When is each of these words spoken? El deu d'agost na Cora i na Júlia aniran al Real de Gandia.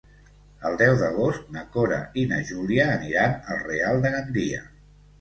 El 0.69 0.77
deu 0.81 0.95
d'agost 1.01 1.53
na 1.59 1.63
Cora 1.77 2.01
i 2.23 2.25
na 2.33 2.41
Júlia 2.51 2.91
aniran 2.97 3.39
al 3.39 3.65
Real 3.71 4.05
de 4.09 4.17
Gandia. 4.21 4.69